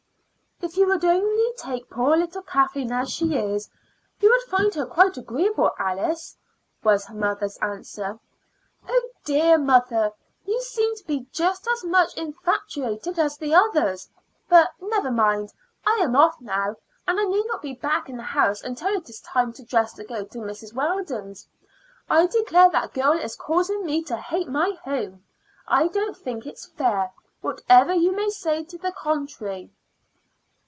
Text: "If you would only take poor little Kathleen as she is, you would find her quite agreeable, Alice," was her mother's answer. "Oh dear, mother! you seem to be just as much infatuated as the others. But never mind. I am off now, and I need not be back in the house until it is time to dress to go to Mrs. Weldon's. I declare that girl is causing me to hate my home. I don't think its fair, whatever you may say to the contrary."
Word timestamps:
"If 0.63 0.77
you 0.77 0.85
would 0.87 1.03
only 1.03 1.51
take 1.57 1.89
poor 1.89 2.15
little 2.15 2.43
Kathleen 2.43 2.91
as 2.91 3.09
she 3.09 3.35
is, 3.35 3.67
you 4.19 4.29
would 4.29 4.43
find 4.43 4.71
her 4.75 4.85
quite 4.85 5.17
agreeable, 5.17 5.71
Alice," 5.79 6.37
was 6.83 7.03
her 7.07 7.15
mother's 7.15 7.57
answer. 7.57 8.19
"Oh 8.87 9.09
dear, 9.25 9.57
mother! 9.57 10.11
you 10.45 10.61
seem 10.61 10.95
to 10.97 11.03
be 11.07 11.25
just 11.33 11.67
as 11.67 11.83
much 11.83 12.13
infatuated 12.15 13.17
as 13.17 13.37
the 13.37 13.55
others. 13.55 14.07
But 14.47 14.69
never 14.79 15.09
mind. 15.09 15.51
I 15.85 15.99
am 16.03 16.15
off 16.15 16.39
now, 16.39 16.75
and 17.07 17.19
I 17.19 17.23
need 17.25 17.47
not 17.47 17.63
be 17.63 17.73
back 17.73 18.07
in 18.07 18.15
the 18.17 18.23
house 18.23 18.61
until 18.61 18.89
it 18.93 19.09
is 19.09 19.19
time 19.21 19.51
to 19.53 19.63
dress 19.63 19.93
to 19.93 20.03
go 20.03 20.23
to 20.25 20.37
Mrs. 20.37 20.75
Weldon's. 20.75 21.47
I 22.07 22.27
declare 22.27 22.69
that 22.69 22.93
girl 22.93 23.13
is 23.13 23.35
causing 23.35 23.83
me 23.83 24.03
to 24.03 24.15
hate 24.15 24.47
my 24.47 24.77
home. 24.83 25.25
I 25.67 25.87
don't 25.87 26.15
think 26.15 26.45
its 26.45 26.67
fair, 26.67 27.11
whatever 27.41 27.95
you 27.95 28.11
may 28.15 28.29
say 28.29 28.63
to 28.65 28.77
the 28.77 28.91
contrary." 28.91 29.71